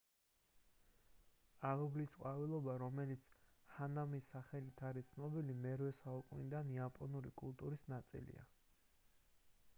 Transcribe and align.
ალუბლის 1.71 2.15
ყვავილობა 2.21 2.75
რომელიც 2.85 3.27
ჰანამის 3.75 4.31
სახელით 4.33 4.83
არის 4.91 5.13
ცნობილი 5.13 5.59
მე-8 5.67 5.93
საუკუნიდან 6.01 6.75
იაპონური 6.79 7.37
კულტურის 7.45 7.89
ნაწილია 7.97 8.49